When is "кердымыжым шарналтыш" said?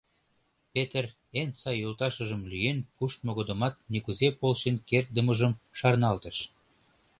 4.89-6.37